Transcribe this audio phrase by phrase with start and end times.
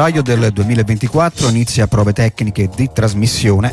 [0.00, 3.70] febbraio del 2024 inizia prove tecniche di trasmissione.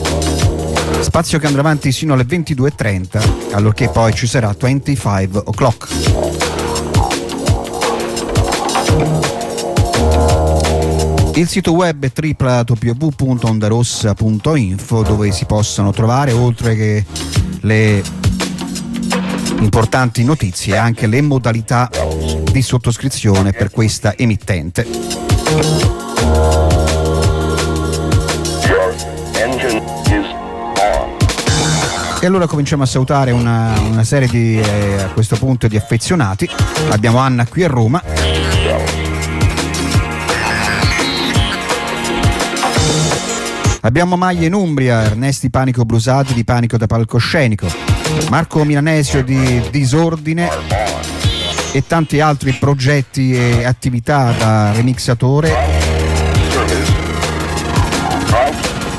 [0.99, 5.87] Spazio che andrà avanti sino alle 22.30, allorché poi ci sarà 25 o'clock.
[11.35, 17.05] Il sito web è www.ondarossa.info dove si possono trovare oltre che
[17.61, 18.03] le
[19.59, 21.89] importanti notizie anche le modalità
[22.51, 26.06] di sottoscrizione per questa emittente.
[32.19, 36.49] E allora cominciamo a salutare una, una serie di, eh, a questo punto di affezionati.
[36.89, 38.01] Abbiamo Anna qui a Roma.
[43.81, 47.67] Abbiamo Maglia in Umbria, Ernesti Panico Brusati di Panico da Palcoscenico,
[48.29, 50.49] Marco Milanesio di Disordine
[51.71, 55.76] e tanti altri progetti e attività da remixatore,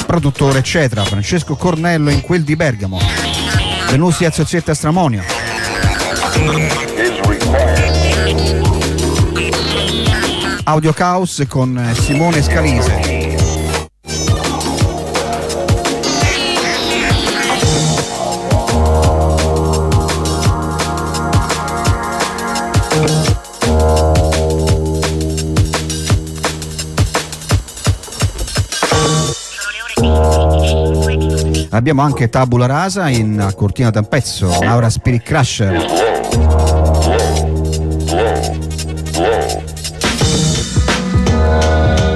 [0.09, 1.05] produttore eccetera.
[1.05, 2.99] Francesco Cornello in quel di Bergamo,
[3.91, 5.23] Venusi a Zozzetta Stramonio.
[10.65, 12.98] Audio Caos con Simone Scalise.
[31.79, 35.87] Abbiamo anche Tabula Rasa in Cortina d'Ampezzo, Aura Spirit Crusher.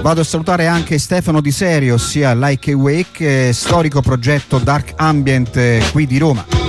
[0.03, 5.93] Vado a salutare anche Stefano Di Serio, ossia Like a Wake, storico progetto Dark Ambient
[5.93, 6.62] qui di Roma.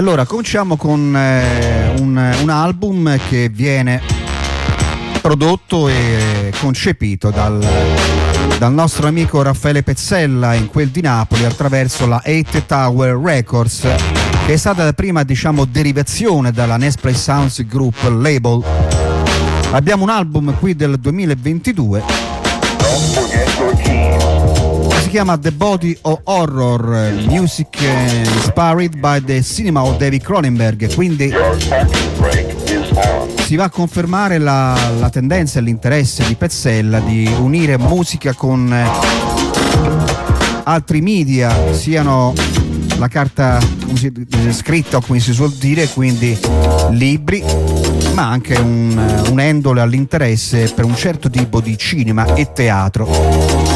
[0.00, 4.00] Allora cominciamo con eh, un, un, album che viene
[5.20, 7.62] prodotto e concepito dal,
[8.58, 13.80] dal, nostro amico Raffaele Pezzella in quel di Napoli attraverso la Eight Tower Records
[14.46, 18.64] che è stata la prima diciamo derivazione dalla Nesplay Sounds Group label.
[19.72, 22.29] Abbiamo un album qui del 2022 si
[25.10, 30.94] chiama The Body of Horror Music Inspired by the Cinema of David Cronenberg.
[30.94, 31.34] Quindi
[33.44, 38.72] si va a confermare la, la tendenza e l'interesse di Pezzella di unire musica con
[38.72, 38.88] eh,
[40.62, 42.32] altri media siano
[42.98, 43.58] la carta
[43.94, 44.12] si,
[44.50, 46.38] scritta come si suol dire quindi
[46.90, 47.42] libri
[48.14, 53.69] ma anche un, unendole all'interesse per un certo tipo di cinema e teatro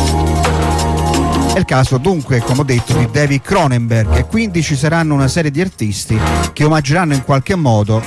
[1.55, 5.29] è il caso dunque, come ho detto, di David Cronenberg e quindi ci saranno una
[5.29, 6.19] serie di artisti
[6.53, 8.03] che omaggeranno in qualche modo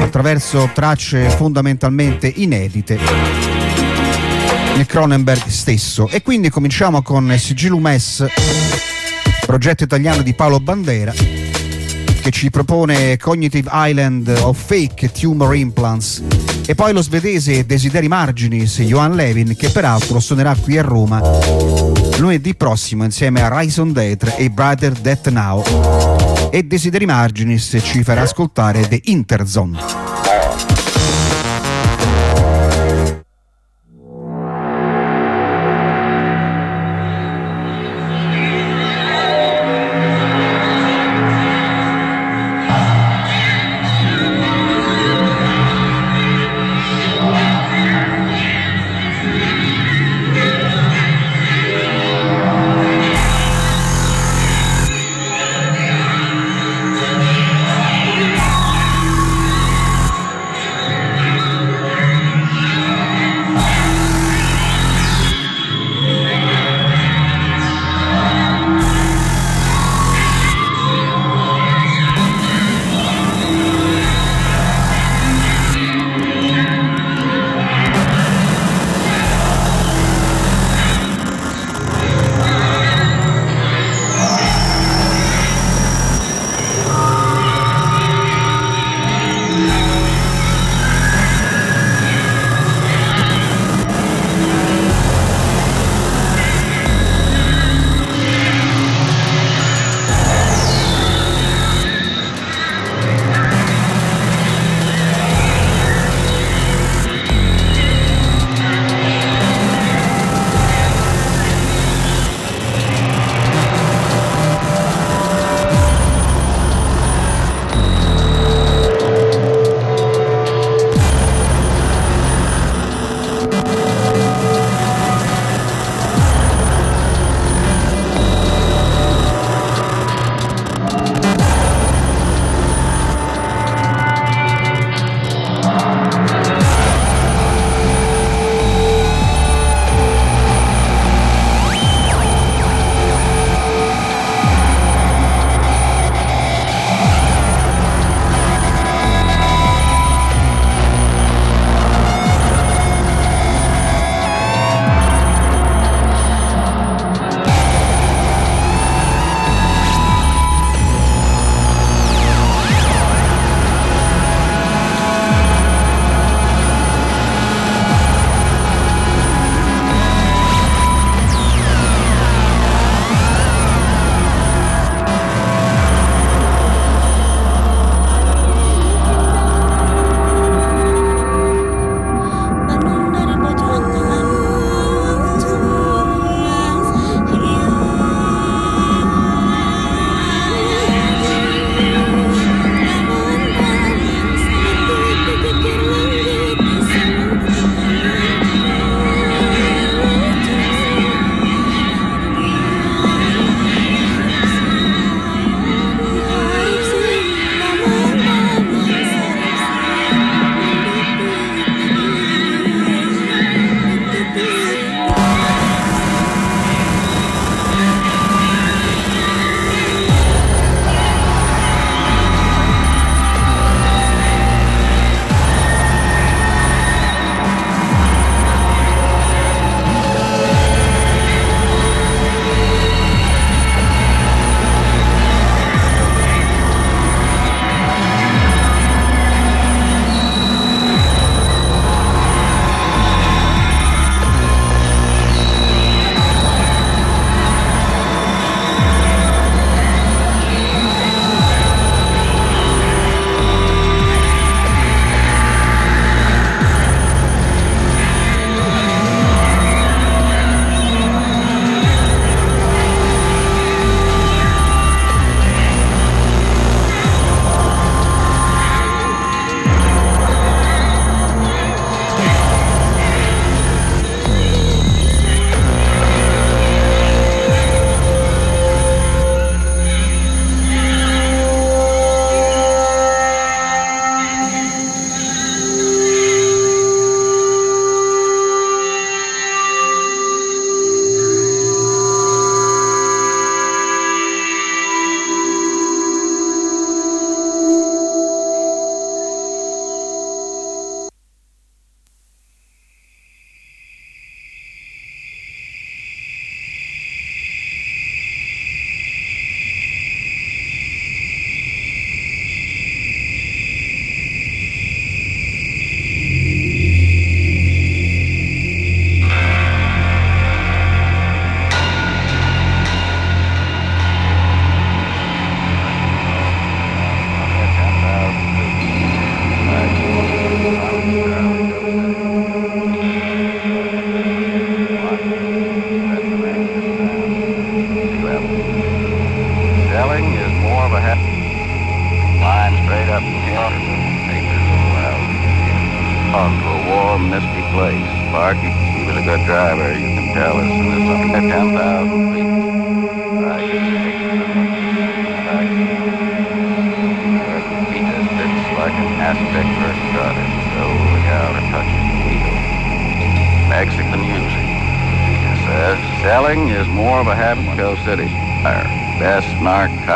[0.00, 2.98] attraverso tracce fondamentalmente inedite
[4.74, 6.08] il Cronenberg stesso.
[6.08, 8.26] E quindi cominciamo con Sigillum S,
[9.44, 11.37] progetto italiano di Paolo Bandera
[12.20, 16.22] che ci propone Cognitive Island of Fake Tumor Implants
[16.66, 21.20] e poi lo svedese Desideri Marginis, Johan Levin, che peraltro suonerà qui a Roma
[22.18, 25.62] lunedì prossimo insieme a Ryson Death e Brother Death Now.
[26.50, 30.07] E Desideri Marginis ci farà ascoltare The Interzone.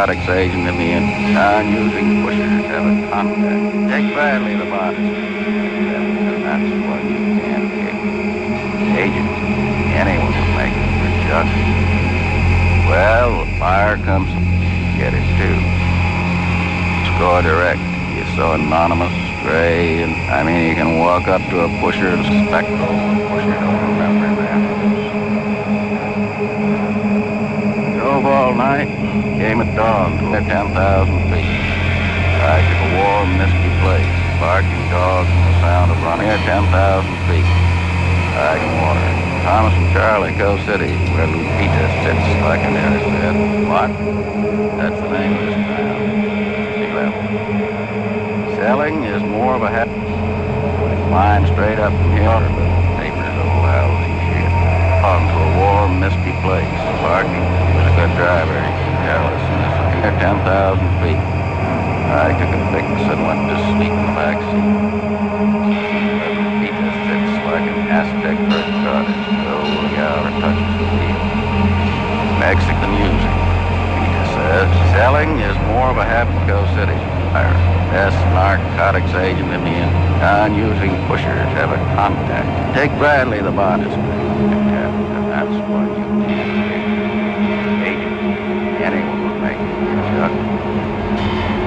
[0.06, 1.38] narcotics agent in the end.
[1.38, 2.24] I'm using
[30.82, 31.46] 5,000 feet.
[32.42, 34.18] Back in a warm, misty place.
[34.42, 36.66] Barking dogs and the sound of running air 10,000
[37.30, 37.46] feet.
[38.34, 39.06] Back in water.
[39.46, 43.34] Thomas and Charlie, Co City, where Lupita sits like an air said.
[43.70, 43.94] What?
[44.74, 46.02] That's the name of this town.
[46.74, 47.22] Sea level.
[48.58, 49.86] Selling is more of a hat.
[51.14, 52.42] Line straight up from here,
[52.98, 53.86] neighbors don't allow
[54.34, 54.50] shit.
[55.06, 56.82] On to a warm, misty place.
[57.06, 57.46] Barking.
[57.78, 58.58] Was a good driver.
[58.58, 59.41] He's jealous
[60.02, 61.14] hit 10,000 feet.
[61.14, 64.66] I took a fix and went to sleep in the back seat.
[66.42, 69.54] Lupita sits like an Aztec first goddess, so
[70.02, 71.22] out or touches the wheel.
[72.42, 73.34] Mexican music.
[74.02, 76.06] Peter says selling is more of a
[76.50, 76.98] Go City.
[77.38, 77.54] Our
[77.94, 79.94] best narcotics agent in the end.
[80.18, 82.74] Non-using pushers have a contact.
[82.74, 83.94] Take Bradley, the bodies.
[83.94, 86.01] And that's what
[89.72, 90.32] Chuck.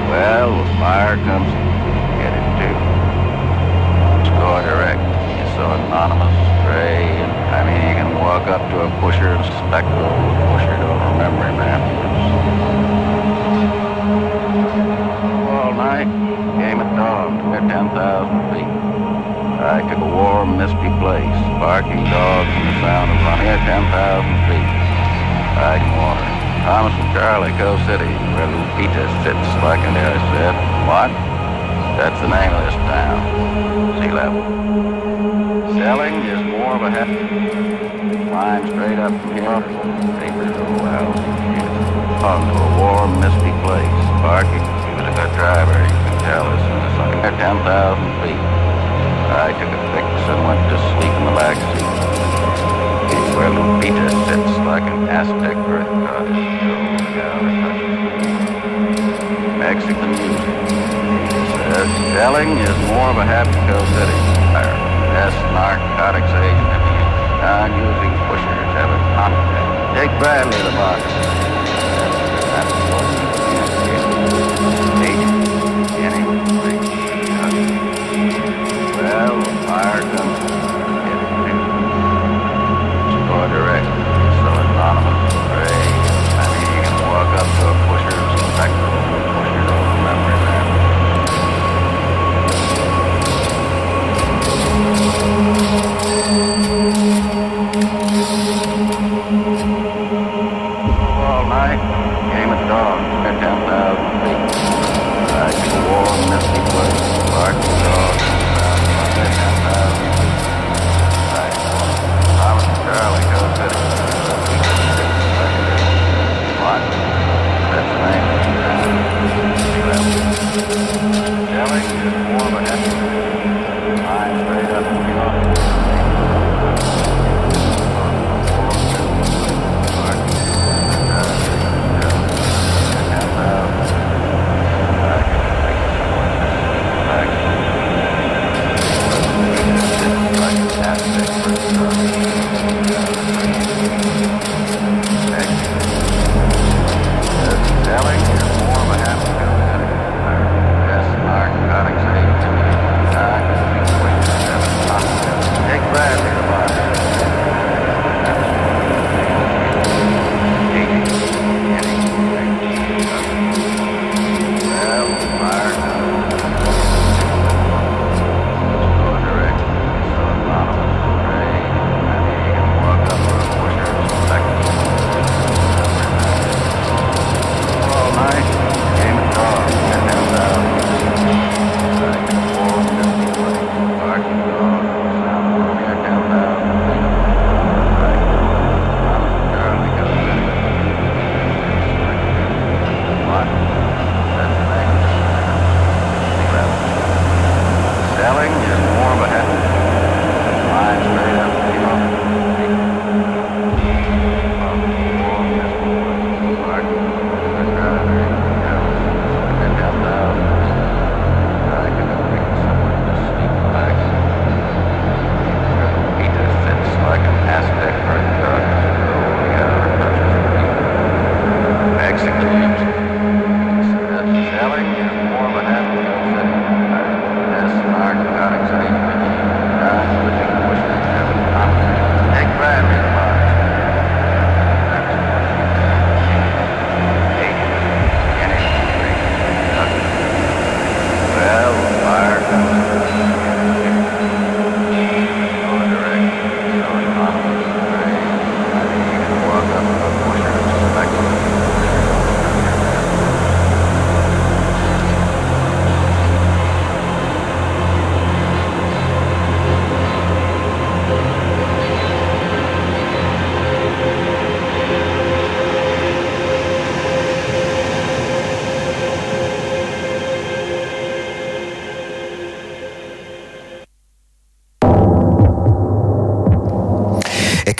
[0.06, 1.50] Well, the fire comes,
[2.22, 2.76] get it too.
[4.30, 5.02] Score direct.
[5.02, 9.44] You're so anonymous, stray, and I mean you can walk up to a pusher and
[9.66, 10.06] spectral
[10.54, 12.22] pusher don't remember him afterwards.
[15.50, 16.06] All night,
[16.62, 17.90] came at dawn to 10,000
[18.54, 18.70] feet.
[19.66, 24.30] I took a warm, misty place, barking dogs and the sound of running at 10,000
[24.46, 24.70] feet.
[25.58, 26.35] I can water.
[26.66, 30.54] Thomas and Charlie, Cove City, where Lupita sits like an I said.
[30.82, 31.14] What?
[31.94, 33.22] That's the name of this town.
[34.02, 34.42] Sea level.
[35.78, 37.22] Selling is more of a habit.
[38.26, 39.62] Flying straight up from here,
[40.18, 41.70] papers of lousy shit.
[42.26, 44.58] Onto a warm, misty place, Parking.
[44.58, 47.62] He was a good driver, you can tell as soon as I got 10,000
[48.26, 48.42] feet.
[48.42, 51.75] I took a fix and went to sleep in the back seat.
[53.46, 55.56] Like an Aztec.
[59.56, 60.56] Mexican music.
[61.70, 63.78] Says selling is more of a in Go
[65.14, 66.96] best narcotics agent the
[67.38, 69.96] non-using pushers have a contact.
[69.96, 71.35] Take Bradley the box.
[103.42, 104.34] and uh, the
[105.34, 106.94] uh, war, messy work,
[107.26, 107.75] spark.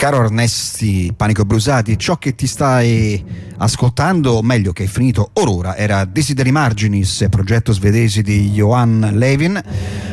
[0.09, 3.21] Caro Ernesti Panico Brusati, ciò che ti stai
[3.57, 9.61] ascoltando, o meglio che è finito orora, era Desideri Marginis, progetto svedese di Johan Levin,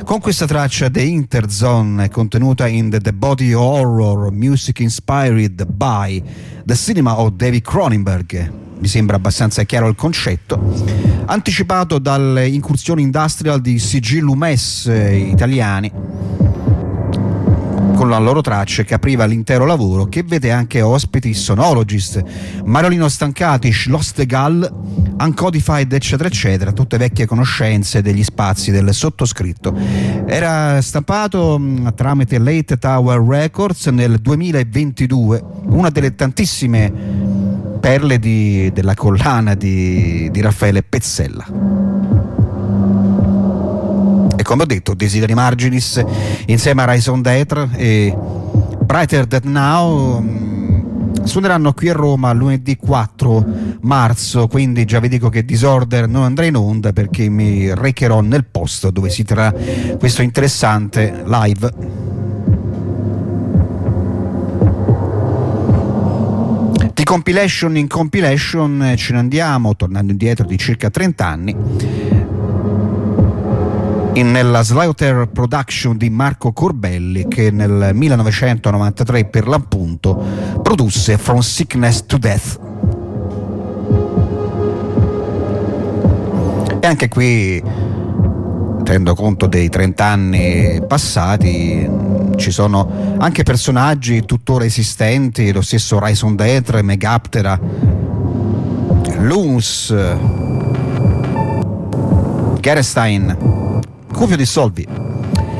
[0.04, 6.20] con questa traccia The Interzone contenuta in The, Body Horror Music Inspired by
[6.64, 8.52] The Cinema of David Cronenberg.
[8.80, 10.60] Mi sembra abbastanza chiaro il concetto,
[11.26, 16.13] anticipato dalle incursioni industrial di CG Lumes eh, italiani
[18.04, 22.22] con la loro traccia che apriva l'intero lavoro che vede anche ospiti sonologist
[22.62, 24.70] Marolino Stancatisch, Lost Gall
[25.18, 29.74] Uncodified eccetera eccetera tutte vecchie conoscenze degli spazi del sottoscritto.
[30.26, 36.92] Era stampato mh, tramite Late Tower Records nel 2022 una delle tantissime
[37.80, 41.83] perle di, della collana di, di Raffaele Pezzella
[44.44, 46.02] come ho detto Desideri Marginis
[46.46, 48.16] insieme a Rise on Death e
[48.84, 53.44] Brighter Than Now mm, suoneranno qui a Roma lunedì 4
[53.80, 54.46] marzo.
[54.46, 58.90] Quindi già vi dico che Disorder non andrà in onda perché mi recherò nel posto
[58.90, 59.52] dove si terrà
[59.98, 61.72] questo interessante live.
[66.92, 71.56] Di compilation in compilation ce ne andiamo tornando indietro di circa 30 anni
[74.22, 80.14] nella Slaughter Production di Marco Corbelli che nel 1993 per l'appunto
[80.62, 82.60] produsse From Sickness to Death.
[86.78, 87.60] E anche qui,
[88.84, 91.90] tenendo conto dei 30 anni passati,
[92.36, 97.58] ci sono anche personaggi tuttora esistenti, lo stesso Ryson Death, Megaptera,
[99.18, 99.94] Luz,
[102.60, 103.53] Gerstein
[104.14, 104.86] Cufio dissolvi.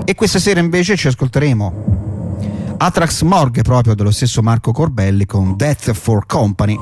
[0.04, 5.92] E questa sera invece ci ascolteremo Atrax Morgue proprio dello stesso Marco Corbelli con Death
[5.92, 6.78] for Company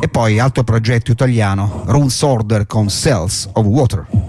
[0.00, 4.25] e poi altro progetto italiano Runes Order con Cells of Water.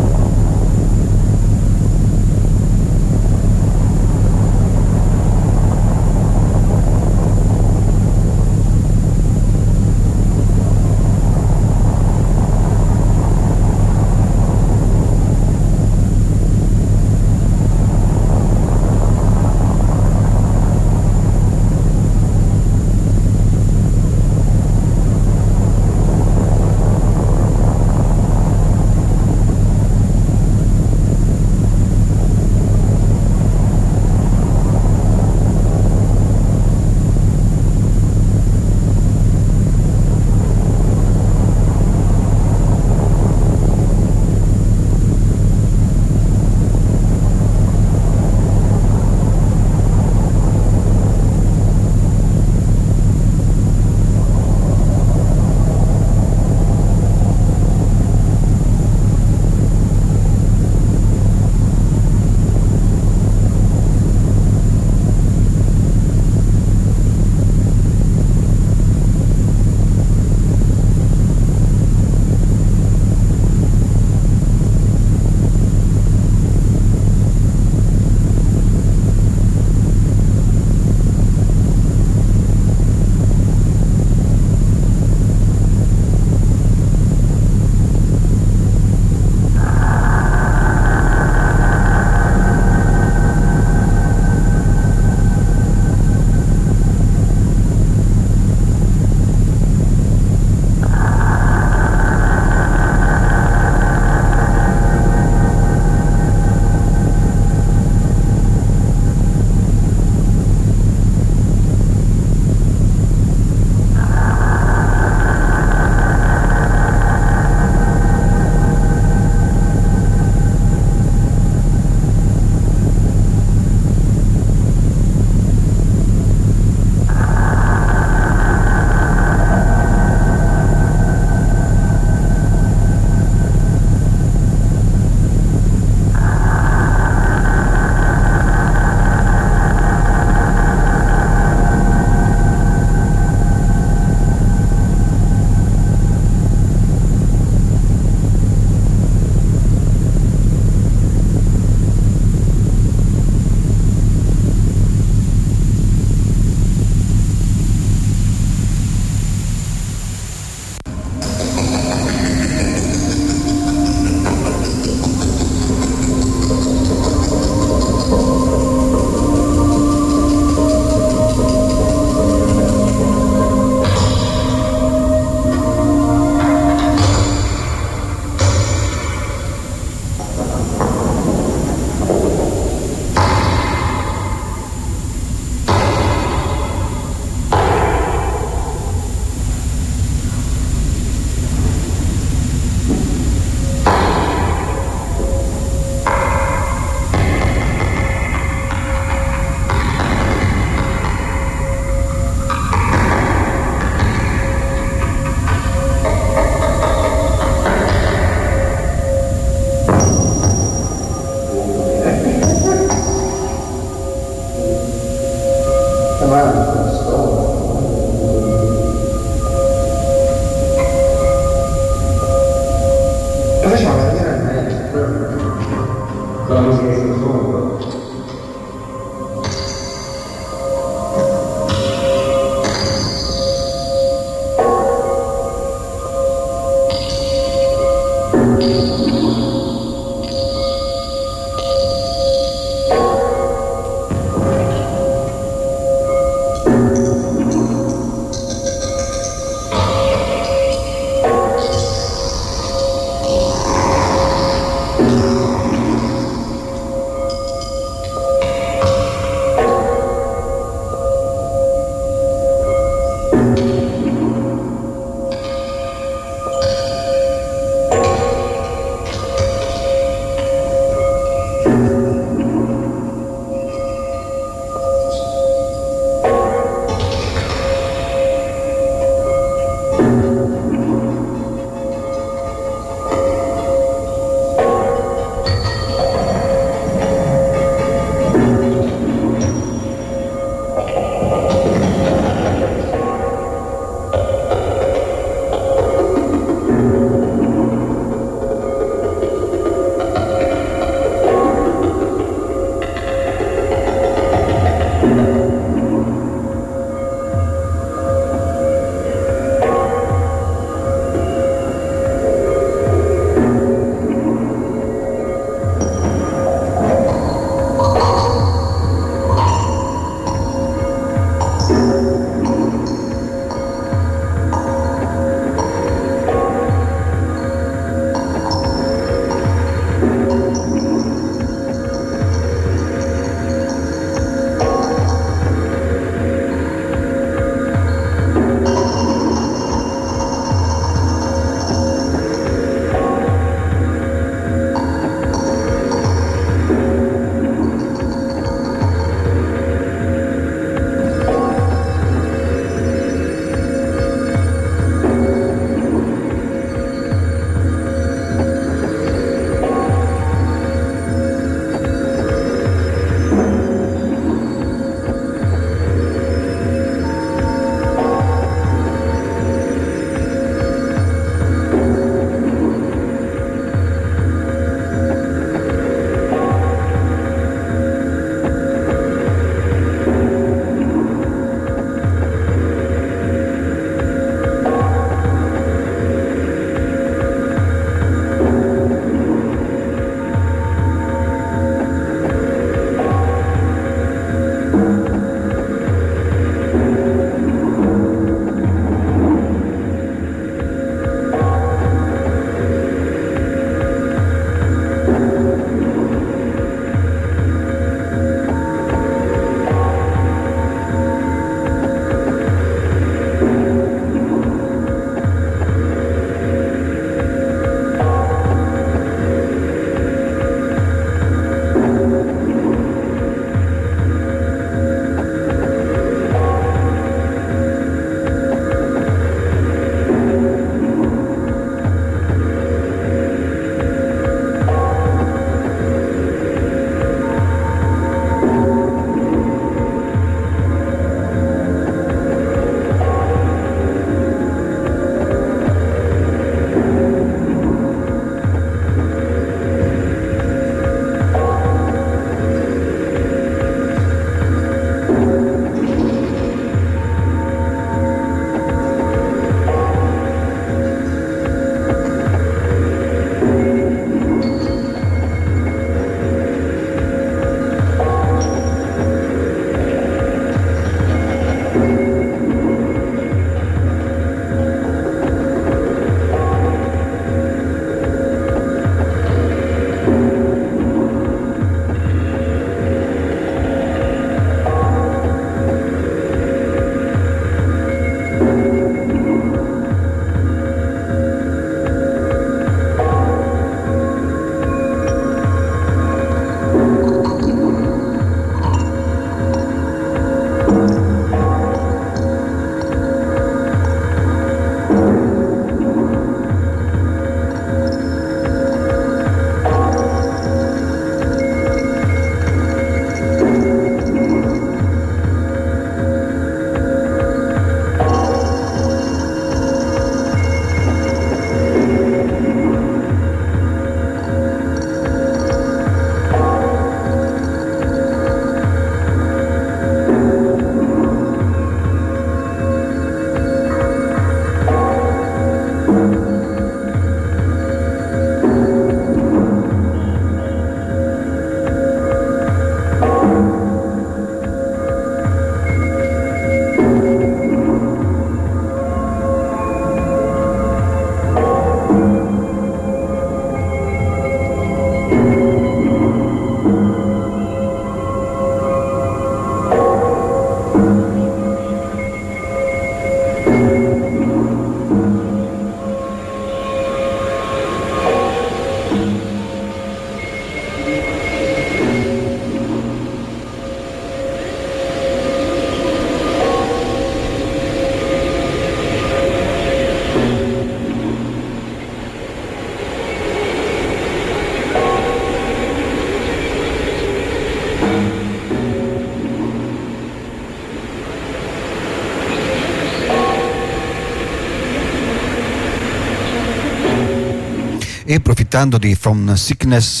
[598.10, 600.00] E approfittando di From Sickness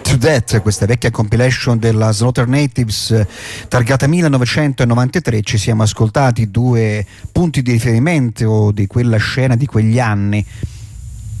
[0.00, 3.14] to Death, questa vecchia compilation della Slaughter Natives
[3.68, 10.42] targata 1993, ci siamo ascoltati due punti di riferimento di quella scena di quegli anni,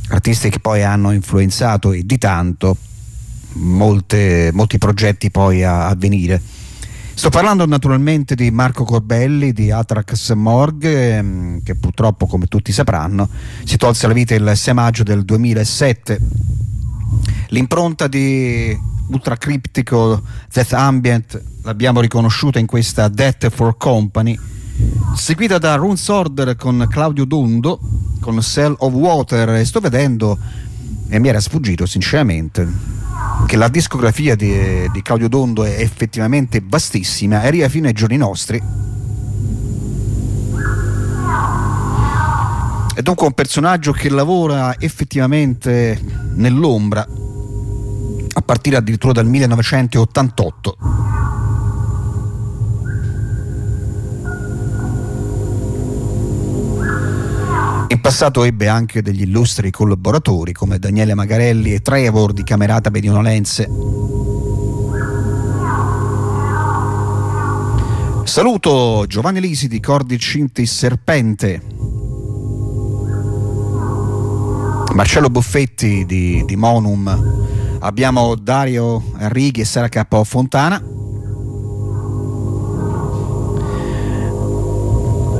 [0.08, 2.76] artisti che poi hanno influenzato e di tanto
[3.52, 6.38] molte, molti progetti poi a, a venire.
[7.16, 13.26] Sto parlando naturalmente di Marco Corbelli di Atrax Morg, ehm, che purtroppo, come tutti sapranno,
[13.64, 16.20] si tolse la vita il 6 maggio del 2007.
[17.48, 24.38] L'impronta di ultracriptico Death Ambient l'abbiamo riconosciuta in questa Death for Company,
[25.16, 27.80] seguita da Runes Order con Claudio Dundo,
[28.20, 30.38] con Cell of Water, sto vedendo,
[31.08, 32.66] e mi era sfuggito sinceramente,
[33.46, 38.16] che la discografia di, di Claudio Dondo è effettivamente vastissima e arriva fino ai giorni
[38.16, 38.62] nostri.
[42.94, 46.00] È dunque un personaggio che lavora effettivamente
[46.34, 47.06] nell'ombra
[48.32, 50.76] a partire addirittura dal 1988
[57.88, 63.68] In passato ebbe anche degli illustri collaboratori come Daniele Magarelli e Trevor di Camerata Medionolense.
[68.24, 71.62] Saluto Giovanni Lisi di Cordi Cinti Serpente,
[74.92, 80.82] Marcello Buffetti di, di Monum, abbiamo Dario Righi e Sara Capo Fontana.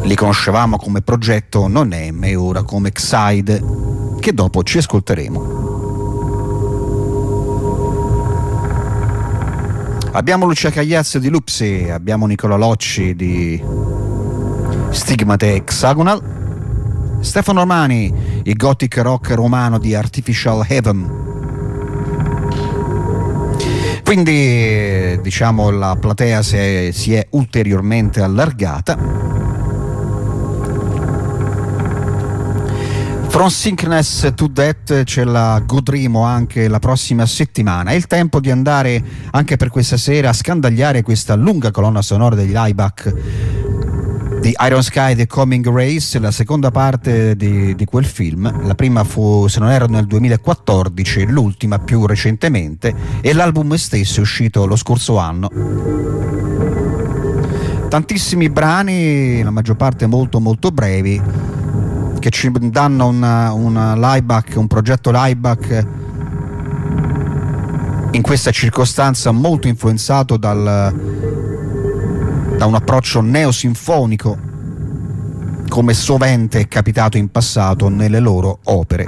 [0.06, 3.62] Li conoscevamo come progetto Non M e ora come Xide,
[4.20, 5.64] che dopo ci ascolteremo.
[10.12, 13.60] Abbiamo Lucia Cagliazzo di Lupsi, abbiamo Nicola Locci di
[14.90, 21.24] Stigmate Hexagonal, Stefano Armani, il gothic rock romano di Artificial Heaven.
[24.04, 29.45] Quindi diciamo la platea si è, si è ulteriormente allargata
[33.36, 37.90] From Sickness to Death ce la godremo anche la prossima settimana.
[37.90, 42.34] È il tempo di andare anche per questa sera a scandagliare questa lunga colonna sonora
[42.34, 48.66] degli Lieback di Iron Sky The Coming Race, la seconda parte di, di, quel film.
[48.66, 54.22] La prima fu, se non erro, nel 2014, l'ultima più recentemente, e l'album stesso è
[54.22, 55.50] uscito lo scorso anno.
[57.90, 61.64] Tantissimi brani, la maggior parte molto molto brevi
[62.26, 65.86] che ci danno una lieback, un progetto lieback
[68.10, 70.92] in questa circostanza molto influenzato dal,
[72.56, 74.36] da un approccio neosinfonico
[75.68, 79.06] come sovente è capitato in passato nelle loro opere.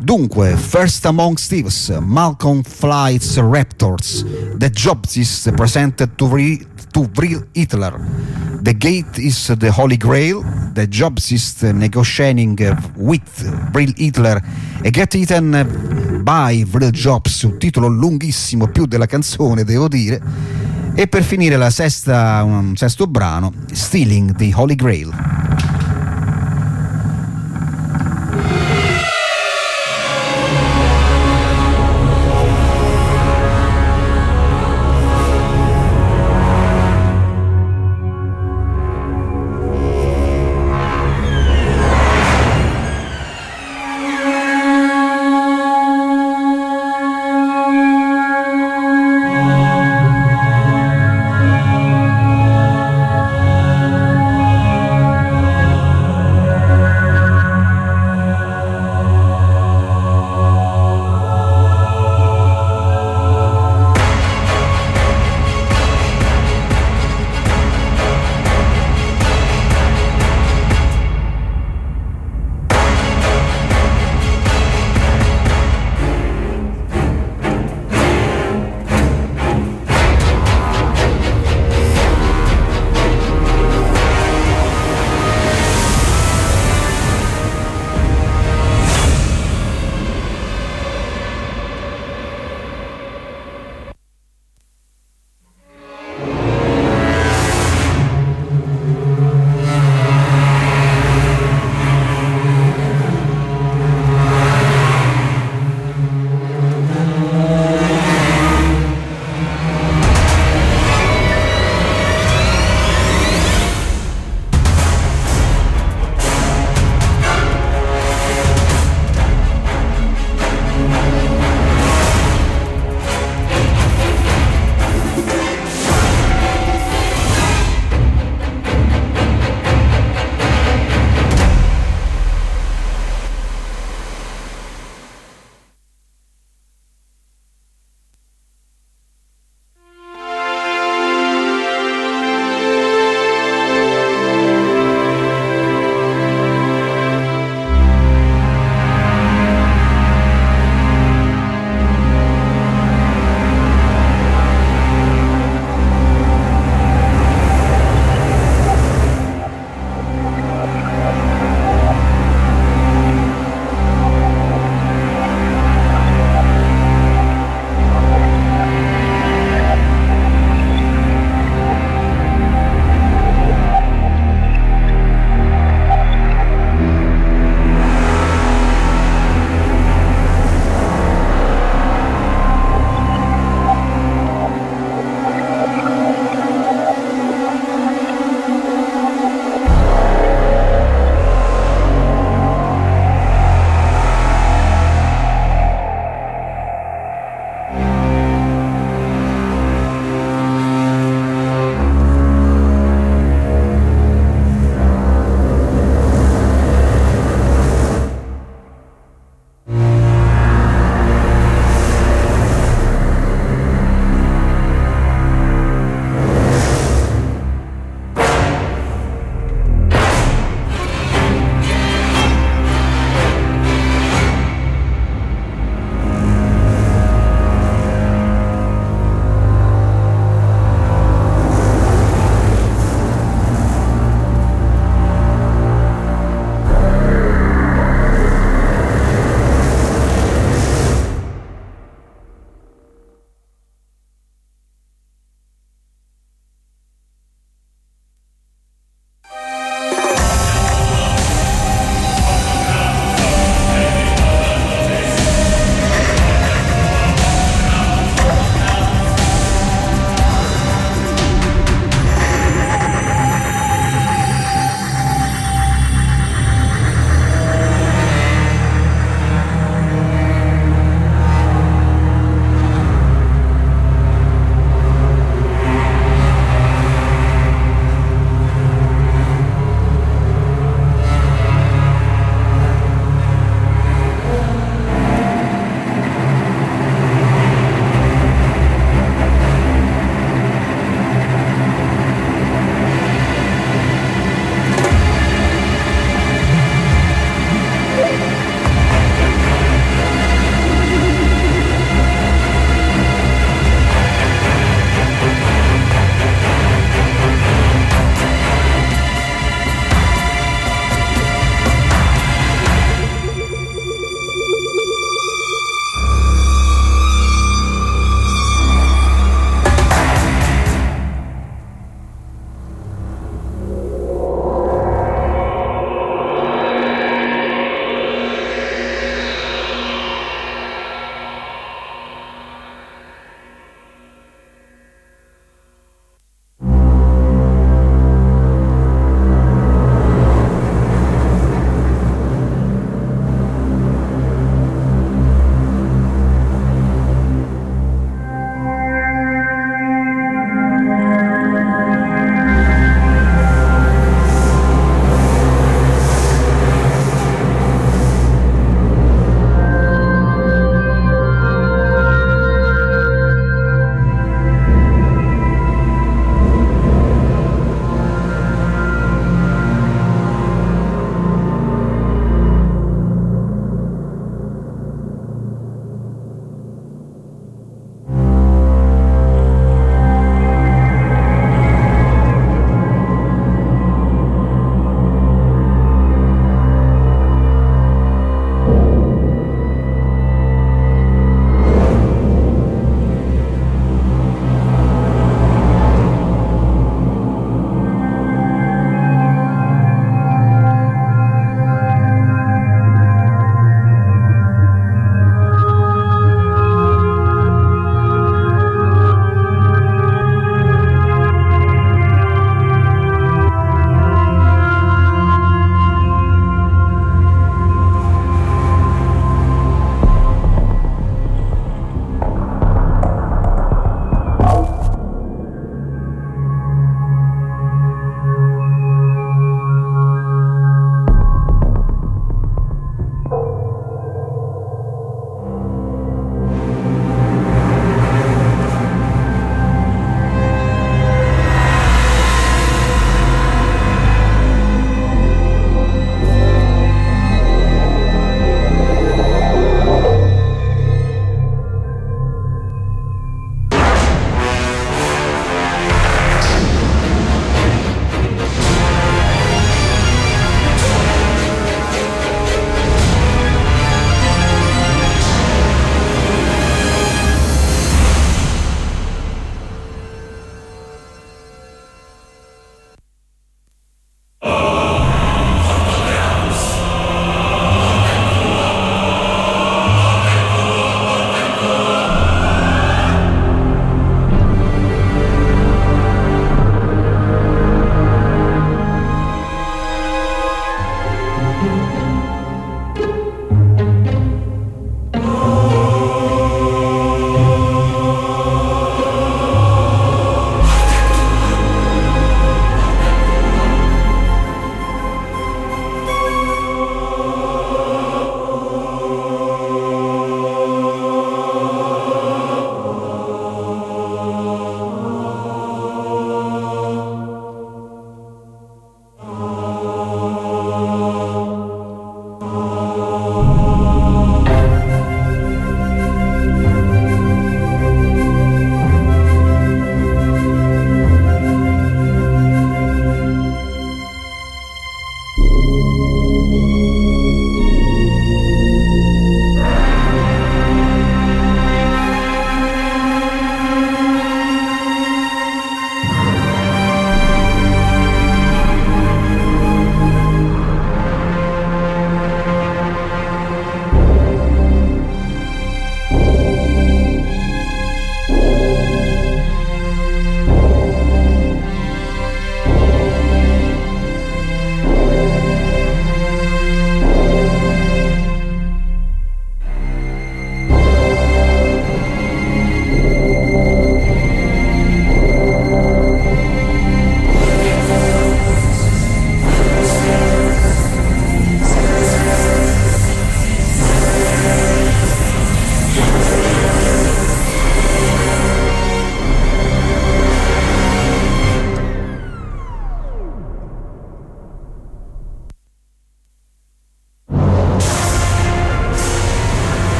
[0.00, 4.24] Dunque, First Among Thieves, Malcolm Flights Raptors,
[4.56, 6.58] The Jobs presented to, re,
[6.90, 8.00] to Vril Hitler,
[8.62, 10.44] The Gate is the Holy Grail,
[10.74, 12.58] The Jobs is negotiating
[12.96, 14.42] with Vril Hitler.
[14.82, 20.20] E Get Eaten by Vril Jobs, un titolo lunghissimo, più della canzone devo dire,
[20.94, 25.79] e per finire la sesta, un sesto brano, Stealing the Holy Grail.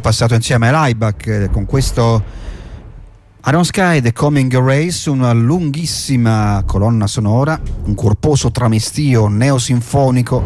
[0.00, 2.22] Passato insieme a Laibach eh, con questo
[3.46, 10.42] Iron Sky The Coming Race, una lunghissima colonna sonora, un corposo tramestio neosinfonico,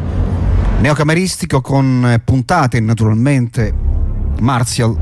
[0.81, 3.75] neocameristico con eh, puntate naturalmente
[4.41, 4.97] martial.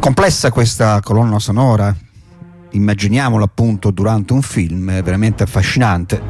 [0.00, 1.94] Complessa questa colonna sonora,
[2.70, 6.20] immaginiamola appunto durante un film, veramente affascinante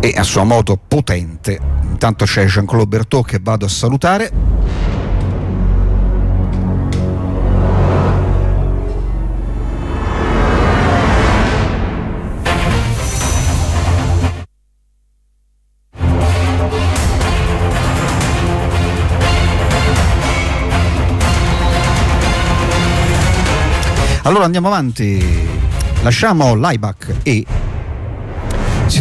[0.00, 4.30] e a suo modo potente Intanto c'è Jean-Claude Berthaud che vado a salutare.
[24.22, 25.48] Allora andiamo avanti,
[26.02, 27.46] lasciamo l'Aibach e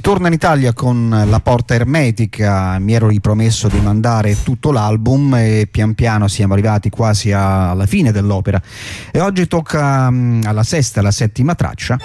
[0.06, 5.34] si torna in Italia con la porta ermetica, mi ero ripromesso di mandare tutto l'album
[5.34, 8.62] e pian piano siamo arrivati quasi alla fine dell'opera
[9.10, 11.98] e oggi tocca mm, alla sesta e alla settima traccia.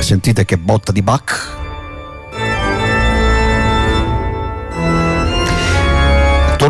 [0.00, 1.57] Sentite che botta di Bach.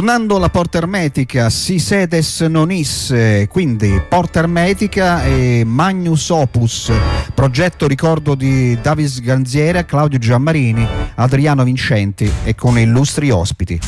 [0.09, 3.15] Tornando alla porta ermetica, si sedes non is,
[3.51, 6.91] quindi porta ermetica e Magnus Opus,
[7.35, 13.79] progetto ricordo di Davis Ganziera, Claudio Giammarini, Adriano Vincenti e con illustri ospiti.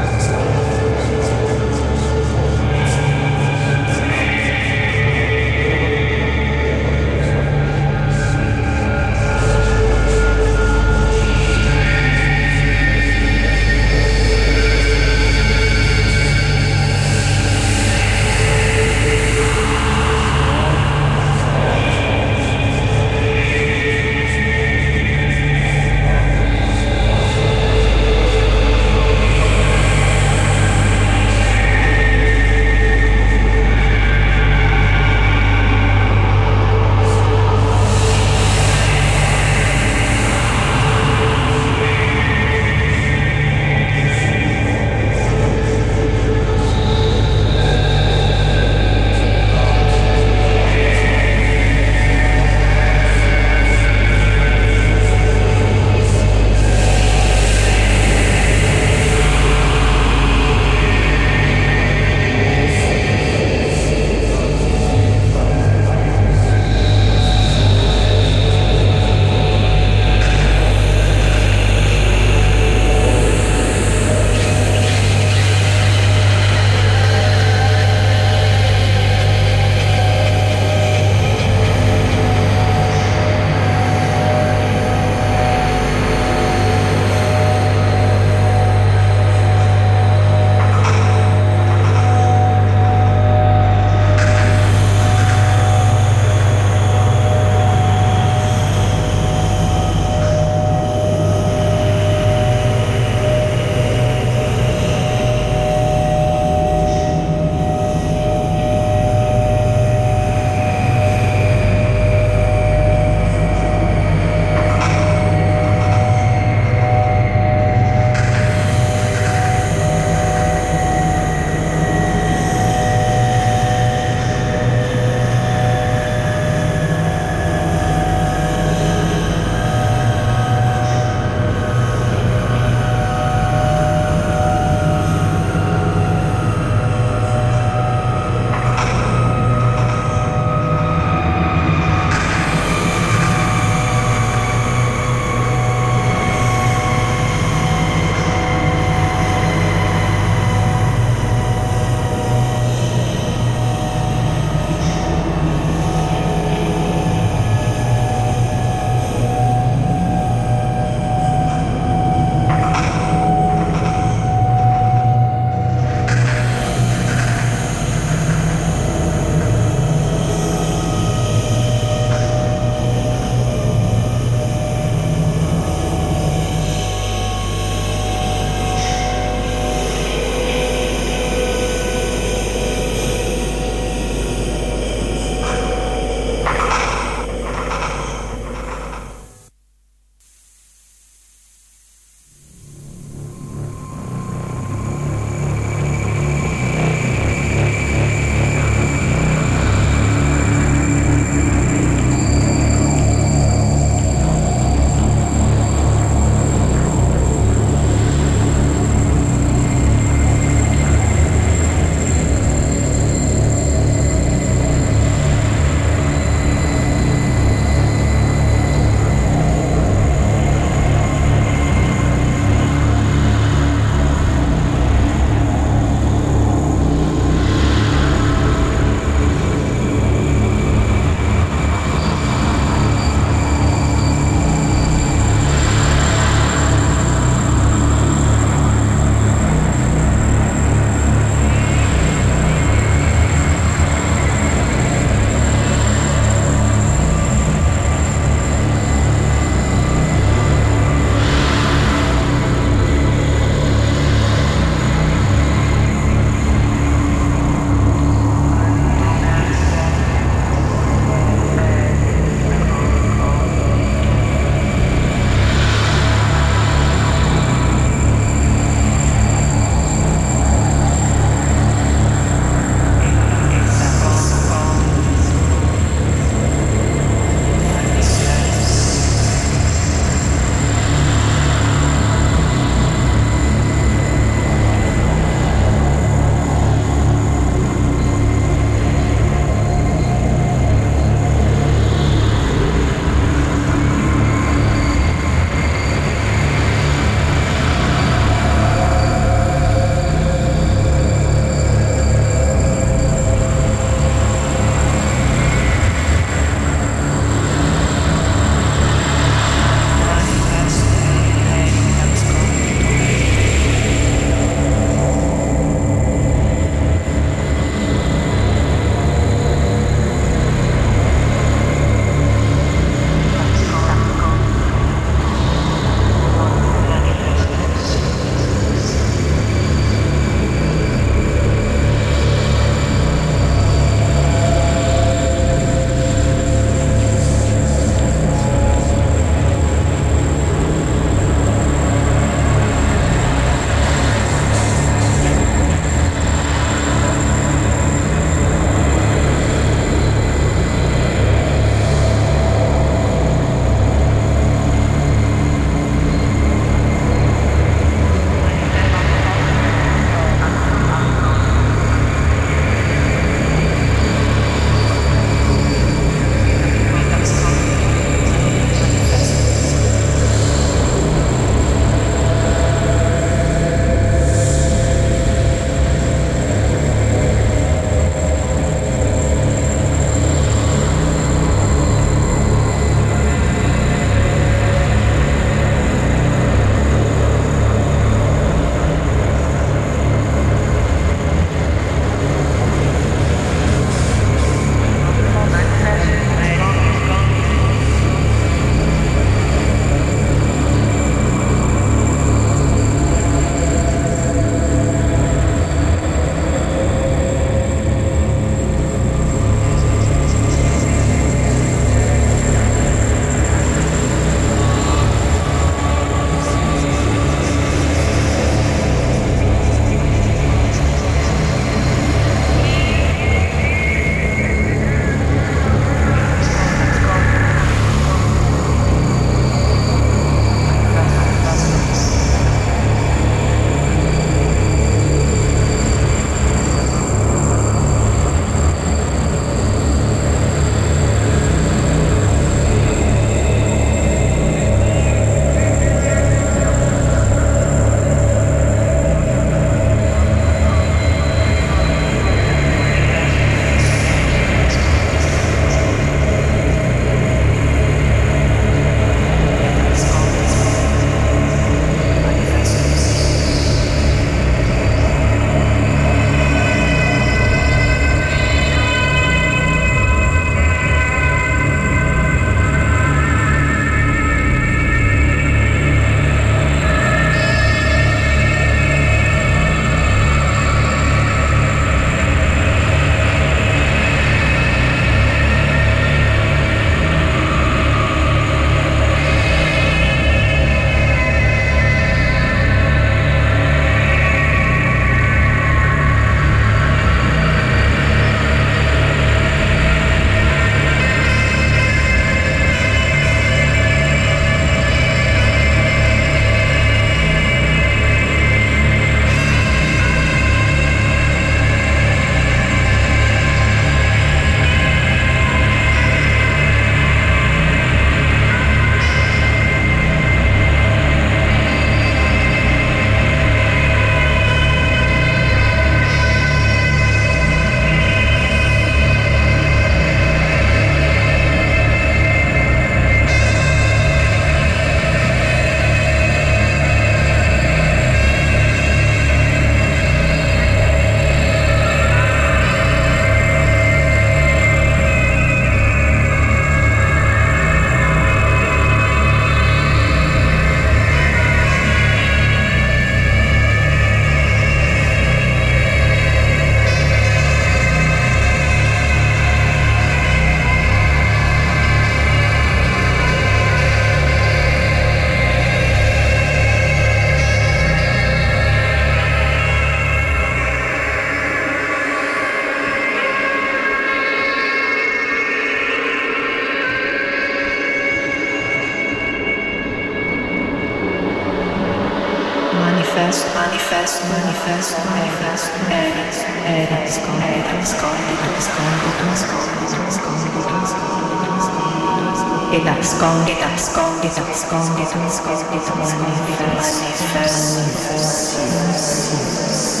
[594.62, 600.00] Abscondita, abscondita, abscondita, manifest, manifest, manifest.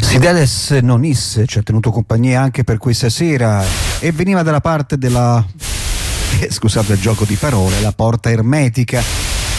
[0.00, 3.64] Sideles Nonis ci ha tenuto compagnia anche per questa sera
[3.98, 5.44] e veniva dalla parte della,
[6.40, 9.02] eh, scusate il gioco di parole, la porta ermetica,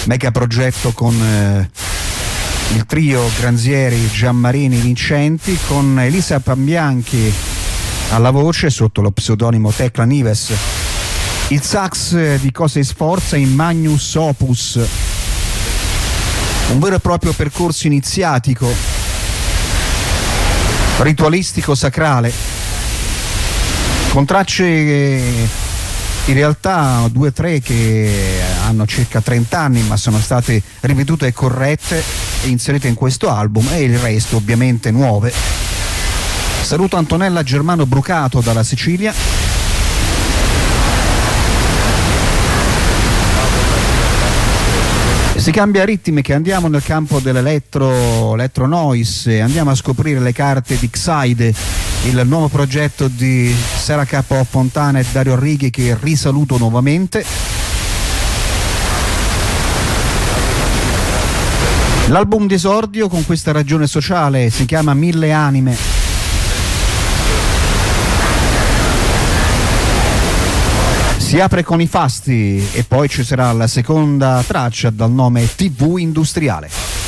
[0.05, 1.69] mega progetto con eh,
[2.73, 7.33] il trio Granzieri, Giammarini, Vincenti, con Elisa Pambianchi
[8.11, 10.53] alla voce sotto lo pseudonimo Tecla Nives,
[11.49, 14.79] il sax di Cosa Sforza in Magnus Opus,
[16.71, 18.67] un vero e proprio percorso iniziatico
[20.97, 22.31] ritualistico sacrale
[24.09, 28.34] con tracce in realtà due o tre che
[28.65, 32.03] hanno circa 30 anni ma sono state ripetute e corrette
[32.43, 35.31] e inserite in questo album e il resto ovviamente nuove
[36.61, 39.13] saluto Antonella Germano Brucato dalla Sicilia
[45.45, 50.89] Si cambia ritmiche, andiamo nel campo dell'elettro elettro noise, andiamo a scoprire le carte di
[50.89, 51.53] Xide,
[52.05, 57.64] il nuovo progetto di Sera Capo Fontana e Dario Righi che risaluto nuovamente.
[62.09, 65.75] L'album di esordio con questa ragione sociale si chiama Mille Anime
[71.17, 75.97] Si apre con i fasti e poi ci sarà la seconda traccia dal nome TV
[75.97, 77.04] Industriale.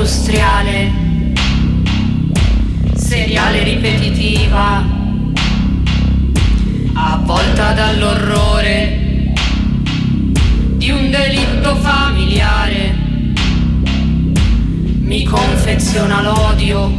[0.00, 0.90] industriale,
[2.94, 4.82] seriale ripetitiva,
[6.94, 9.34] avvolta dall'orrore
[10.76, 12.94] di un delitto familiare,
[15.00, 16.90] mi confeziona l'odio.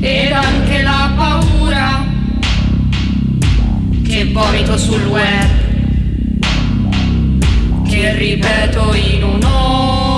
[0.00, 2.04] Ed anche la paura
[4.04, 5.50] che vomito sul web,
[7.88, 10.15] che ripeto in un'ora.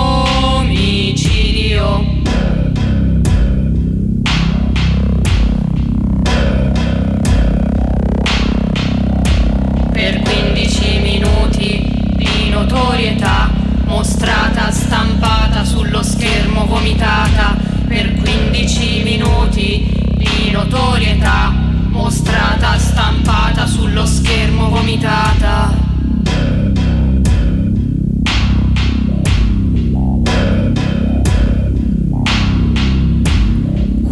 [12.69, 13.49] Notorietà
[13.85, 17.57] mostrata, stampata sullo schermo, vomitata
[17.87, 21.51] per 15 minuti di notorietà
[21.89, 25.87] mostrata, stampata sullo schermo, vomitata.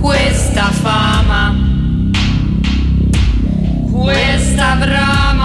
[0.02, 1.56] Questa fama,
[3.92, 5.37] questa brama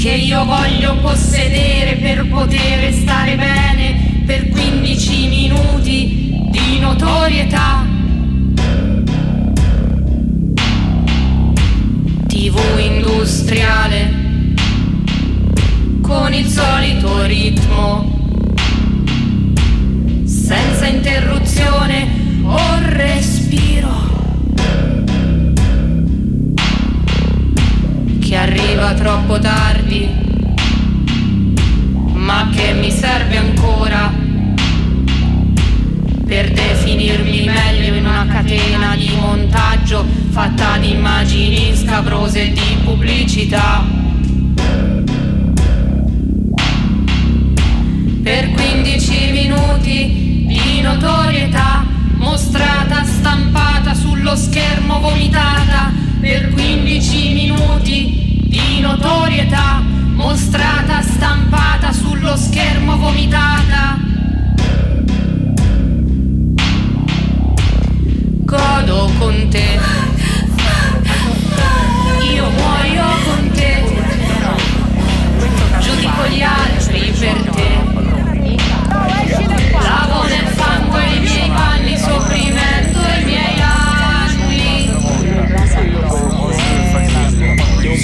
[0.00, 7.86] che io voglio possedere per poter stare bene per 15 minuti di notorietà.
[12.28, 14.14] TV industriale
[16.00, 18.10] con il solito ritmo,
[20.24, 24.09] senza interruzione o respiro.
[28.30, 30.08] Che arriva troppo tardi,
[32.12, 34.12] ma che mi serve ancora
[36.26, 43.84] per definirmi meglio in una catena di montaggio fatta di immagini scabrose e di pubblicità.
[48.22, 55.90] Per 15 minuti di notorietà mostrata, stampata sullo schermo, vomitata.
[56.20, 58.19] Per 15 minuti
[58.50, 59.80] di notorietà
[60.14, 63.98] mostrata, stampata sullo schermo, vomitata.
[68.50, 69.78] godo con te.
[72.34, 73.84] Io muoio con te.
[75.78, 77.68] Giudico gli altri per te.
[79.80, 82.79] Lavo nel fango i miei panni, sopprimento i miei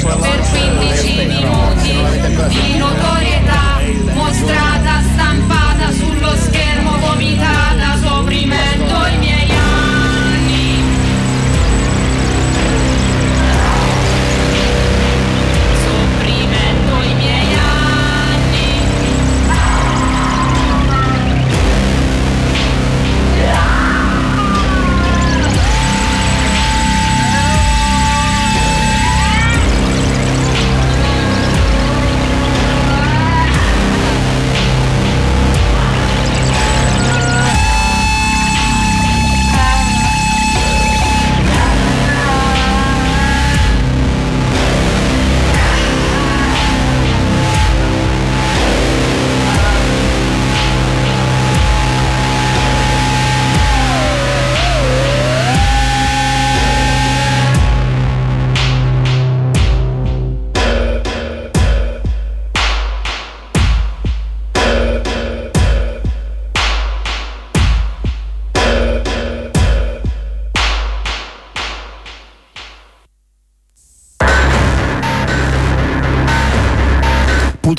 [0.07, 1.98] Per 15 minuti.
[2.48, 3.80] Di notorietà
[4.14, 8.86] mostrata, stampata sullo schermo, vomitata, sopprimento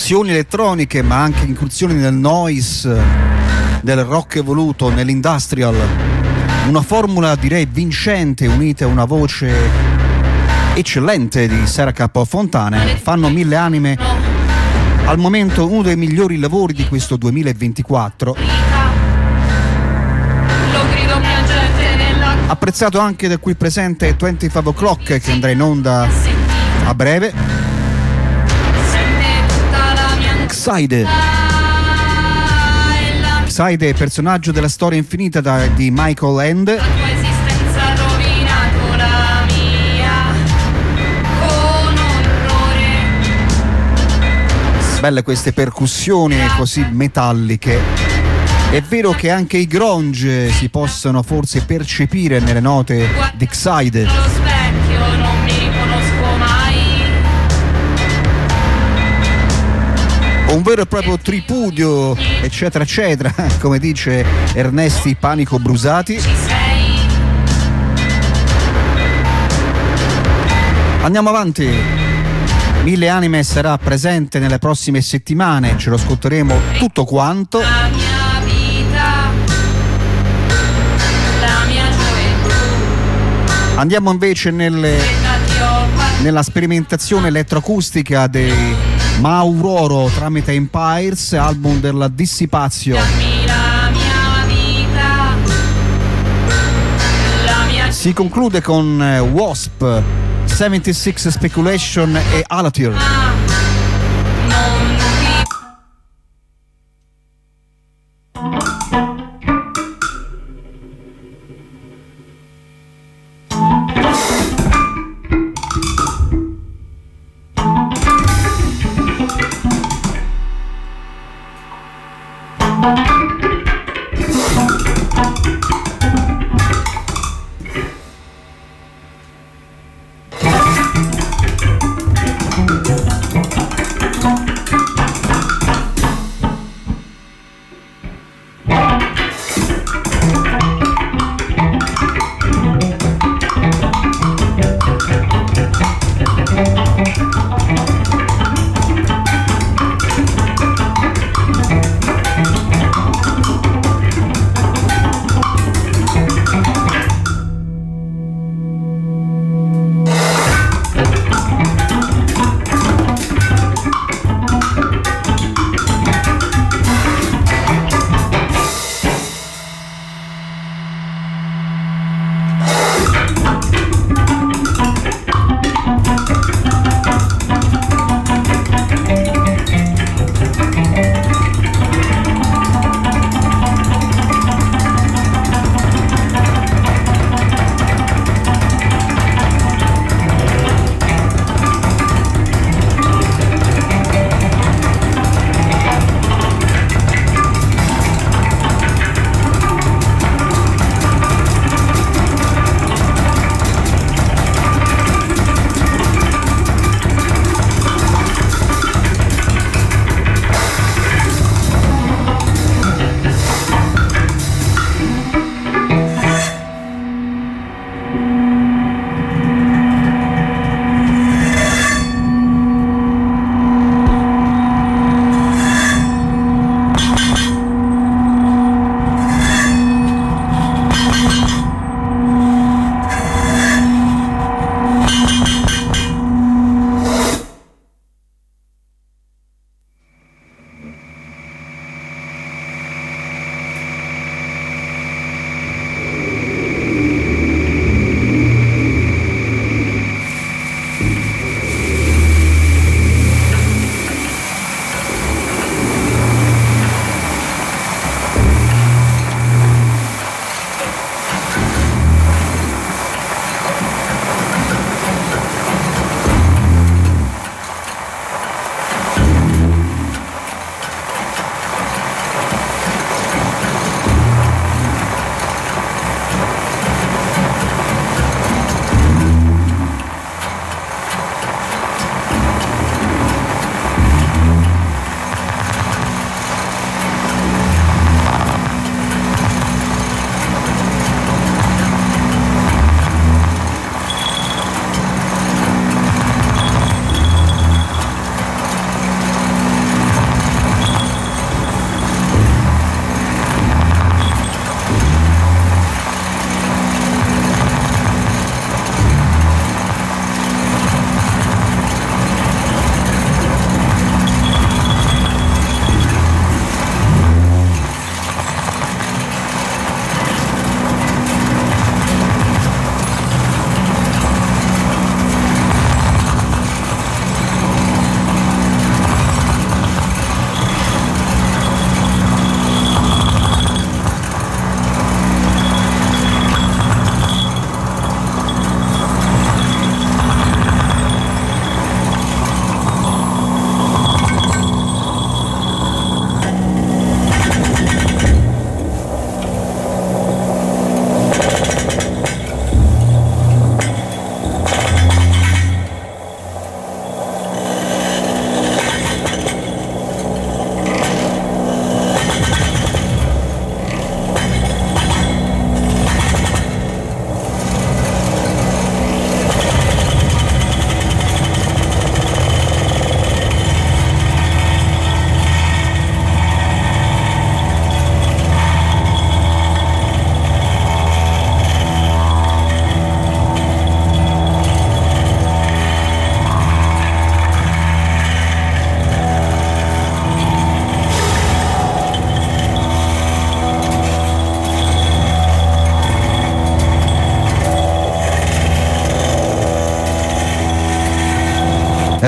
[0.07, 2.97] pulsioni elettroniche ma anche incursioni nel noise,
[3.81, 5.75] del rock evoluto, nell'industrial.
[6.69, 9.53] Una formula direi vincente unita a una voce
[10.75, 12.95] eccellente di Sarah Capo Fontane.
[12.95, 13.97] Fanno mille anime.
[15.03, 18.35] Al momento uno dei migliori lavori di questo 2024
[20.71, 26.07] Lo grido piangente nella apprezzato anche da qui presente 25 O'Clock che andrà in onda
[26.85, 27.66] a breve
[30.68, 32.48] mia Xide ansietà
[32.99, 36.81] e la Xide personaggio della storia infinita da- di Michael End
[44.99, 47.80] belle queste percussioni così metalliche.
[48.72, 54.46] È vero che anche i grunge si possono forse percepire nelle note di Xide
[60.49, 66.19] un vero e proprio tripudio, eccetera, eccetera, come dice Ernesti Panico Brusati.
[71.01, 71.69] Andiamo avanti.
[72.83, 77.61] Mille Anime sarà presente nelle prossime settimane, ce lo ascolteremo tutto quanto.
[83.75, 84.97] Andiamo invece nelle,
[86.21, 88.86] nella sperimentazione elettroacustica dei
[89.19, 92.98] Mauroro tramite Empires, album della Dissipazio.
[97.89, 99.84] Si conclude con eh, Wasp,
[100.45, 103.46] 76 Speculation e Alatir.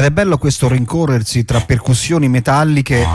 [0.09, 3.05] È bello questo rincorrersi tra percussioni metalliche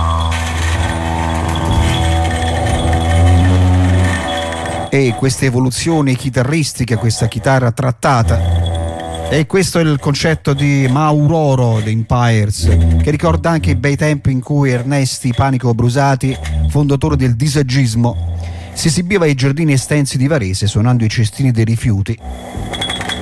[4.90, 9.28] e queste evoluzioni chitarristiche, questa chitarra trattata.
[9.28, 14.30] E questo è il concetto di Mauroro The Empires, che ricorda anche i bei tempi
[14.30, 16.36] in cui Ernesti Panico Brusati,
[16.68, 18.38] fondatore del disagismo,
[18.72, 22.16] si esibiva ai giardini estensi di Varese suonando i cestini dei rifiuti,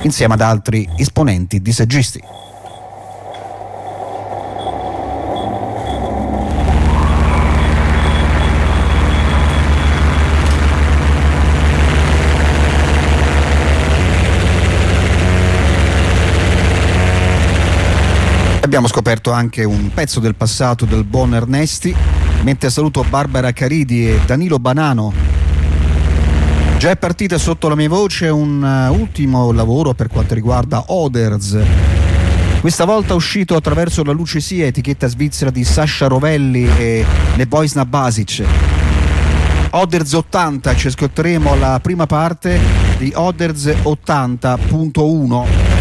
[0.03, 2.32] insieme ad altri esponenti disagisti.
[18.73, 21.95] Abbiamo scoperto anche un pezzo del passato del buon Ernesti,
[22.41, 25.13] mentre saluto Barbara Caridi e Danilo Banano.
[26.79, 31.55] Già è partita sotto la mia voce un uh, ultimo lavoro per quanto riguarda Oders.
[32.61, 37.05] Questa volta uscito attraverso la Luce Sia, etichetta svizzera di Sasha Rovelli e
[37.35, 38.43] Le Boisna Basic.
[39.69, 42.59] Oders 80, ci ascolteremo la prima parte
[42.97, 45.72] di Oders 80.1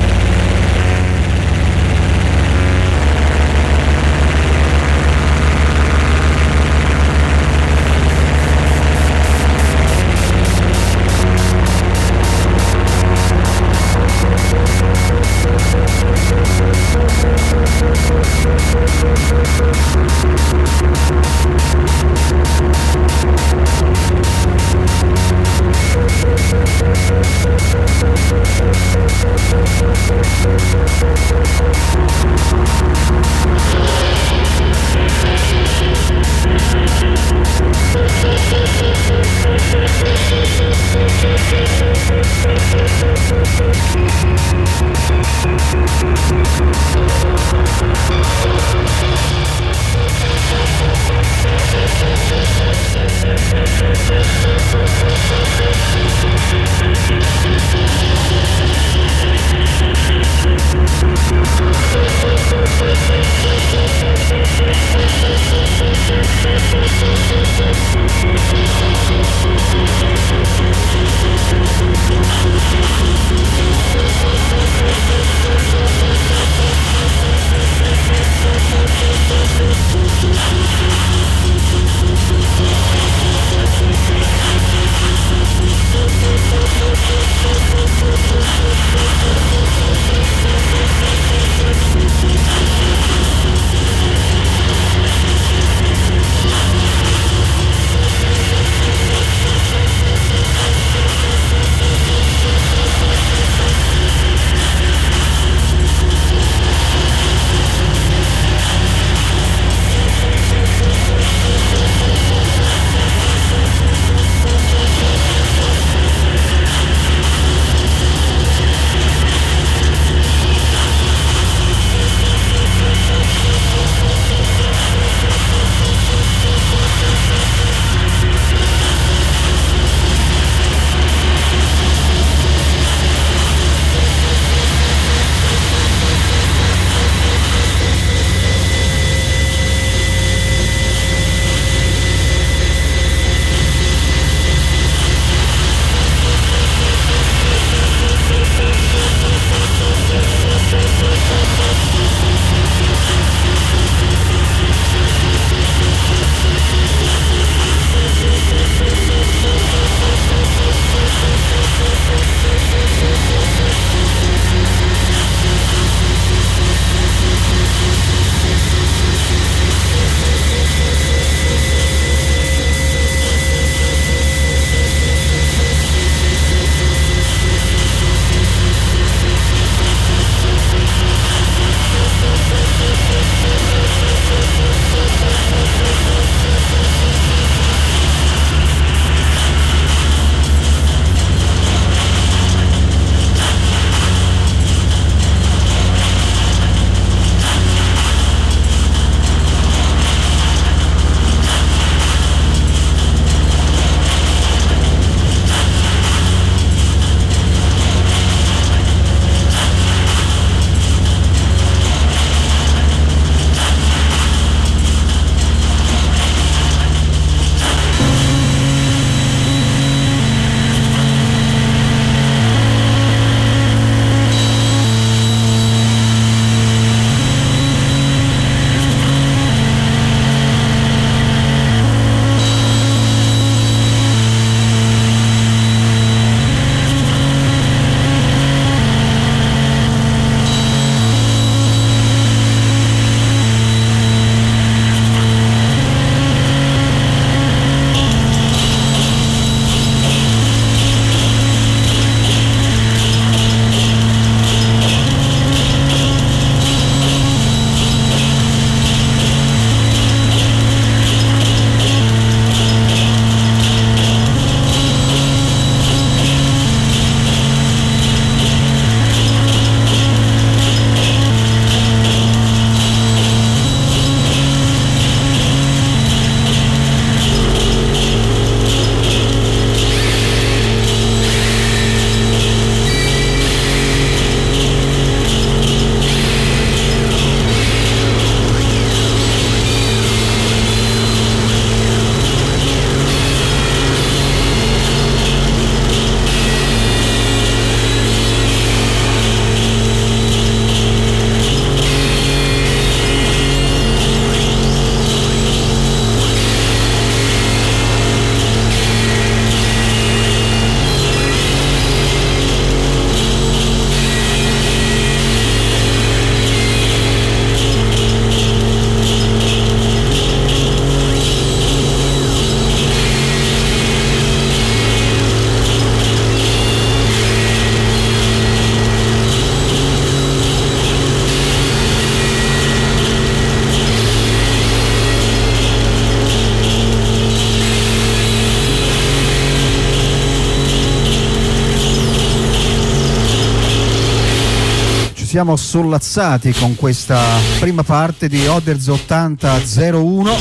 [345.43, 347.21] siamo sollazzati con questa
[347.59, 350.37] prima parte di Oders 8001.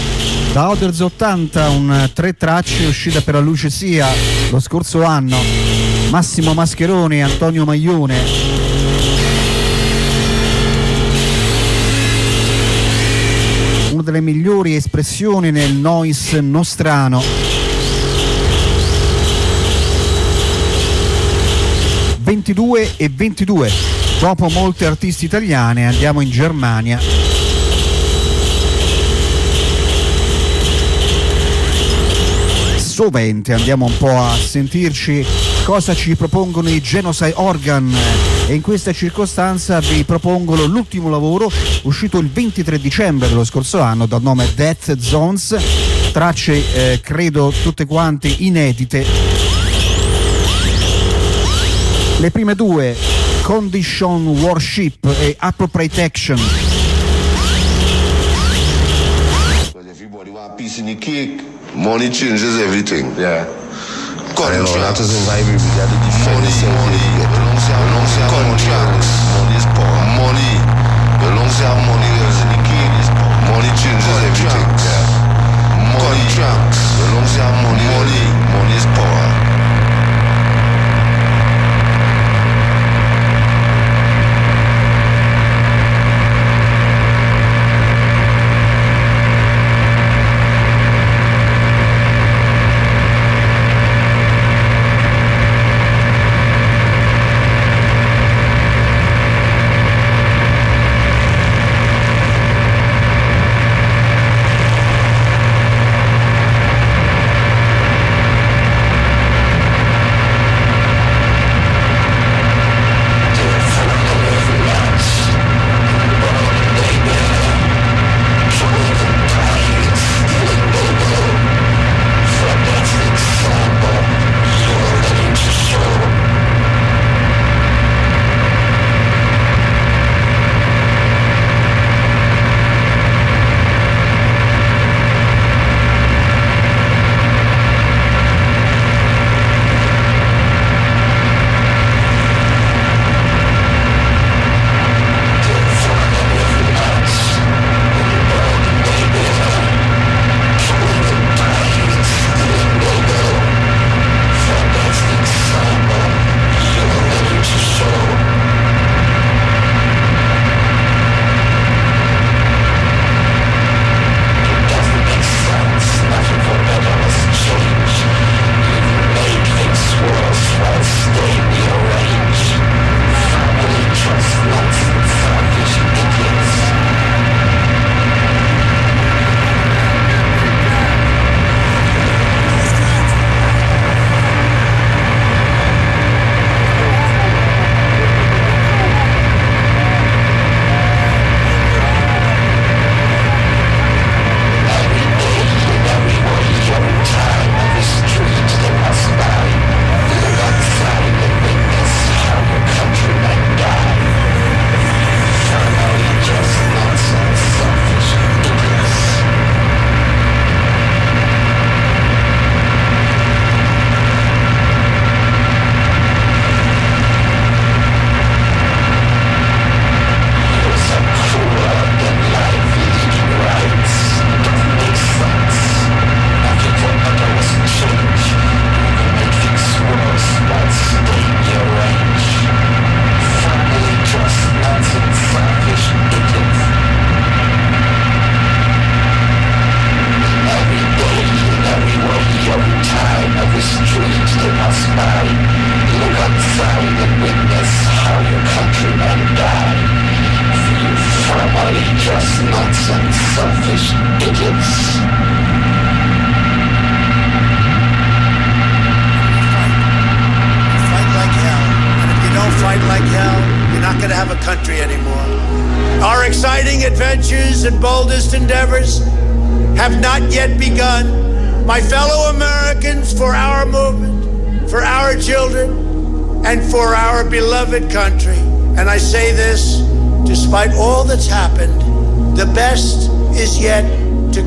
[0.54, 4.08] Da Oders 80 un tre tracce uscita per la luce sia
[4.52, 5.38] lo scorso anno.
[6.12, 8.16] Massimo Mascheroni Antonio Maglione.
[13.94, 17.51] Una delle migliori espressioni nel noise nostrano.
[22.32, 23.70] 22 e 22
[24.22, 26.98] Dopo molte artisti italiane andiamo in Germania.
[32.78, 35.26] Sovente andiamo un po' a sentirci
[35.66, 37.94] cosa ci propongono i Genocide Organ
[38.48, 41.52] e in questa circostanza vi propongono l'ultimo lavoro
[41.84, 45.58] uscito il 23 dicembre dello scorso anno dal nome Death Zones,
[46.14, 49.41] tracce eh, credo tutte quante inedite.
[52.22, 52.96] Le prime due
[53.44, 56.38] Condition Worship e Appropriate Action.
[60.56, 61.42] piece in the cake,
[61.74, 63.18] money changes everything.
[63.18, 63.46] Yeah.
[64.36, 65.26] Contracts.
[65.26, 66.54] Money, money,
[68.30, 69.10] contracts.
[69.34, 70.06] Money is power.
[70.22, 70.54] Money.
[71.26, 73.10] Alongside money is in the cake.
[73.50, 74.70] Money changes everything.
[74.86, 75.98] Yeah.
[75.98, 76.22] Money.
[76.30, 76.80] Contracts.
[77.02, 77.86] Alongside money.
[77.90, 78.26] Money.
[78.54, 78.71] Money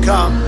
[0.05, 0.44] come.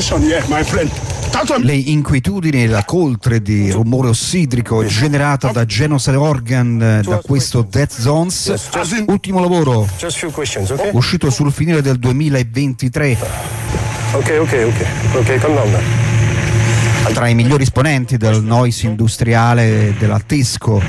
[0.00, 1.64] To come.
[1.64, 7.62] Le inquietudini e la coltre di rumore ossidrico generata da Genocide Organ eh, da questo
[7.68, 8.70] Death Zones,
[9.06, 9.88] ultimo lavoro
[10.92, 13.18] uscito sul finire del 2023.
[14.12, 16.03] Ok, ok, ok, ok, calm down.
[17.12, 20.82] Tra i migliori esponenti del noise industriale della me.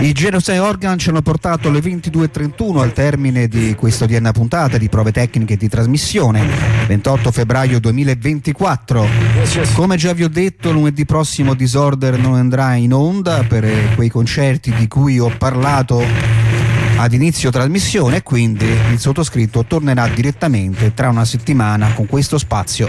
[0.00, 4.88] I Genocide Organ ci hanno portato alle 22.31 al termine di questa odierna puntata di
[4.88, 6.44] prove tecniche di trasmissione,
[6.86, 9.06] 28 febbraio 2024.
[9.36, 9.72] Yes, yes.
[9.72, 14.10] Come già vi ho detto, lunedì prossimo Disorder non andrà in onda per eh, quei
[14.10, 16.04] concerti di cui ho parlato
[16.96, 22.88] ad inizio trasmissione e quindi il sottoscritto tornerà direttamente tra una settimana con questo spazio.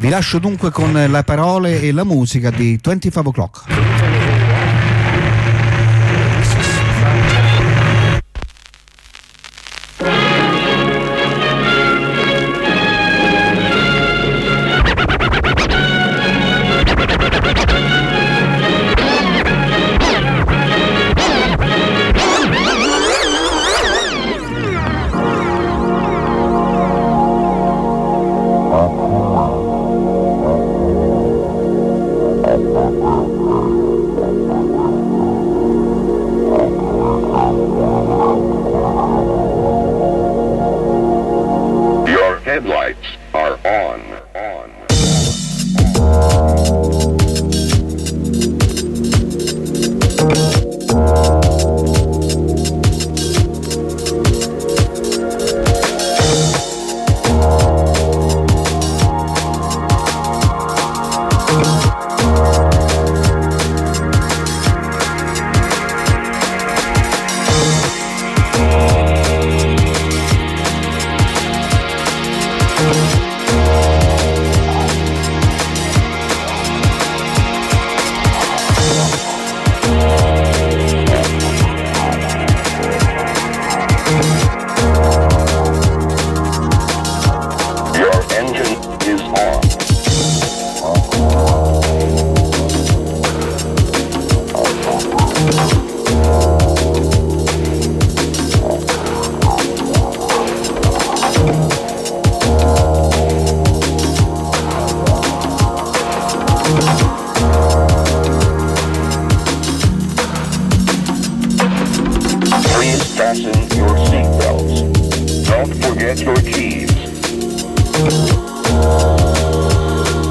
[0.00, 4.09] Vi lascio dunque con le parole e la musica di 25 O'Clock.